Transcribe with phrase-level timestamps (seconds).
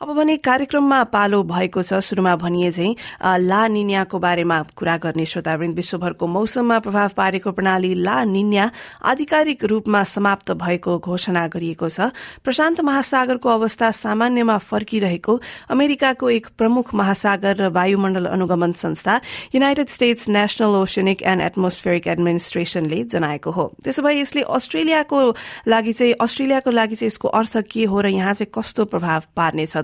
[0.00, 5.76] अब भने कार्यक्रममा पालो भएको छ। शुरूमा भनिए चाहिँ ला निन्याको बारेमा कुरा गर्ने श्रोतावृन्द
[5.76, 8.70] विश्वभरको मौसममा प्रभाव पारेको प्रणाली ला निन्या
[9.04, 12.08] आधिकारिक रूपमा समाप्त भएको घोषणा गरिएको छ।
[12.40, 15.34] प्रशान्त महासागरको अवस्था सामान्यमा फर्किरहेको
[15.68, 19.20] अमेरिकाको एक प्रमुख महासागर र वायुमण्डल अनुगमन संस्था
[19.52, 25.20] United States National Oceanic and Atmospheric एडमिनिस्ट्रेशनले जनाएको हो। त्यसो भए यसले अस्ट्रेलियाको
[25.68, 29.76] लागि चाहिँ अस्ट्रेलियाको लागि चाहिँ यसको अर्थ के हो र यहाँ चाहिँ कस्तो प्रभाव पार्नेछ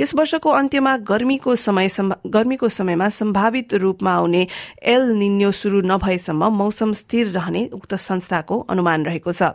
[0.00, 1.88] यस वर्षको अन्त्यमा गर्मीको समय
[2.26, 4.46] गर्मीको समयमा सम्भावित रूपमा आउने
[4.84, 9.52] एल निन्यो शुरू नभएसम्म मौसम स्थिर रहने उक्त संस्थाको अनुमान रहेको छ।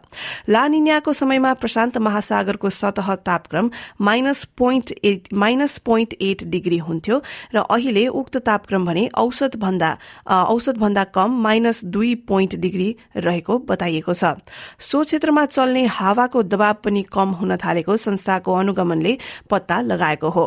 [0.49, 3.69] ला निन्याको समयमा प्रशान्त महासागरको सतह तापक्रम
[4.01, 7.21] minus point eight minus point eight degree हुन्थ्यो
[7.55, 9.91] र अहिले उक्त तापक्रम भने औसत भन्दा
[10.27, 14.35] औसत भन्दा कम माइनस दुई पोइन्ट डिग्री रहेको बताइएको छ।
[14.79, 19.17] सो क्षेत्रमा चल्ने हावाको दबाव पनि कम हुन थालेको संस्थाको अनुगमनले
[19.49, 20.44] पत्ता पत्ता लगाएको हो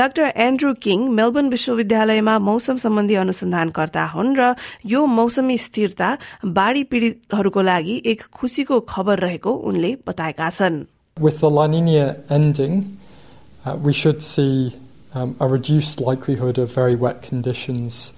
[0.00, 4.54] डाक्टर एन्ड्रू किङ मेलबर्न विश्वविद्यालयमा मौसम सम्बन्धी अनुसन्धानकर्ता हुन् र
[4.92, 6.08] यो मौसमी स्थिरता
[6.60, 10.84] बाढ़ी पीड़ितहरूको लागि एक खुशीको खबर रहेको उनले बताएका छन्
[11.16, 12.96] With the La Nina ending,
[13.66, 14.76] uh, we should see
[15.14, 18.12] um, a reduced likelihood of very wet conditions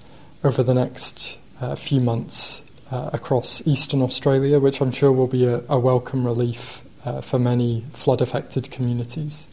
[0.44, 5.46] over the next uh, few months uh, across eastern Australia, which I'm sure will be
[5.46, 9.46] a, a welcome relief uh, for many flood affected communities.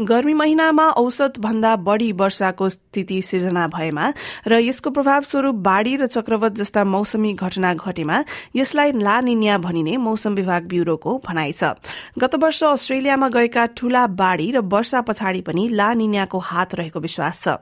[0.00, 4.12] गर्मी महिनामा औसत भन्दा बढ़ी वर्षाको स्थिति सिर्जना भएमा
[4.48, 8.24] र यसको प्रभाव स्वरूप बाढ़ी र चक्रवत जस्ता मौसमी घटना घटेमा
[8.56, 11.74] यसलाई लानिन्या भनिने मौसम विभाग ब्यूरोको भनाइ छ।
[12.18, 17.58] गत वर्ष अस्ट्रेलियामा गएका ठूला बाढ़ी र वर्षा पछाडि पनि लानिन्याको हात रहेको विश्वास छ।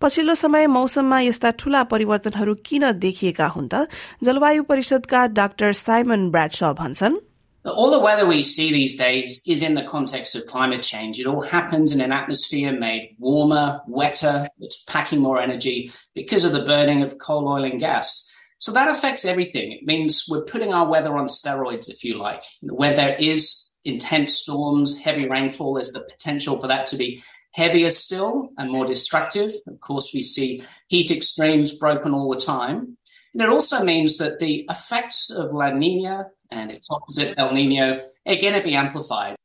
[0.00, 3.86] पछिल्लो समय मौसममा यस्ता ठूला परिवर्तनहरू किन देखिएका हुन् त?
[4.24, 7.29] जलवायु परिषदका डाक्टर साइमन ब्राडस भन्छन्
[7.64, 11.20] All the weather we see these days is in the context of climate change.
[11.20, 16.52] It all happens in an atmosphere made warmer, wetter, it's packing more energy because of
[16.52, 18.32] the burning of coal, oil, and gas.
[18.60, 19.72] So that affects everything.
[19.72, 22.42] It means we're putting our weather on steroids, if you like.
[22.62, 27.22] Where there is intense storms, heavy rainfall, there's the potential for that to be
[27.52, 29.52] heavier still and more destructive.
[29.66, 32.96] Of course, we see heat extremes broken all the time.
[33.34, 37.99] And it also means that the effects of La Nina and its opposite El Nino
[38.25, 39.35] are going to be amplified.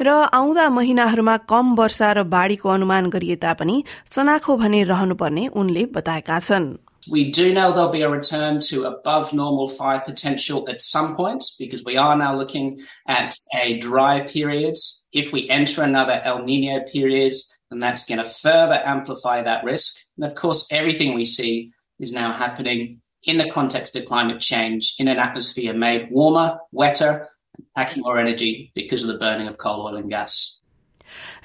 [0.00, 6.38] र आउँदा महिनाहरूमा कम वर्षा र बाढ़ीको अनुमान गरिए तापनि चनाखो भने रहनुपर्ने उनले बताएका
[6.40, 6.76] छन्
[7.06, 11.44] We do know there'll be a return to above normal fire potential at some point
[11.58, 14.74] because we are now looking at a dry period.
[15.12, 17.34] If we enter another El Nino period,
[17.70, 19.96] then that's going to further amplify that risk.
[20.16, 24.94] And of course, everything we see is now happening in the context of climate change
[24.98, 29.58] in an atmosphere made warmer, wetter, and packing more energy because of the burning of
[29.58, 30.60] coal, oil, and gas.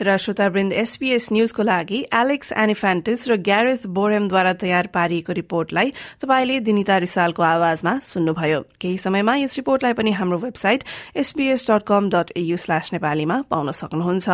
[0.01, 5.91] Raw श्रोतावृन्द SPS न्यूजको लागि Alex एनिफेन्टिस र Gareth बोरेमद्वारा तयार पारिएको रिपोर्टलाई
[6.23, 10.83] तपाईँले दिनिता रिसालको आवाजमा सुन्नुभयो केही समयमा yes रिपोर्टलाई पनि हाम्रो वेबसाइट
[11.23, 14.29] एसपीएस डट कम डट एयु स्ल्यास नेपालीमा पाउन सक्नुहुन्छ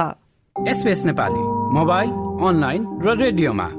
[0.56, 1.42] एसपीएस नेपाली
[1.80, 2.10] मोबाइल
[2.50, 3.79] अनलाइन र रेडियोमा